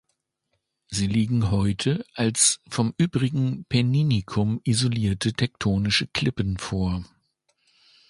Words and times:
Sie 0.87 1.05
liegen 1.05 1.51
heute 1.51 2.03
als 2.15 2.59
vom 2.67 2.95
übrigen 2.97 3.65
Penninikum 3.65 4.59
isolierte 4.63 5.31
tektonische 5.33 6.07
Klippen 6.07 6.57
vor. 6.57 7.05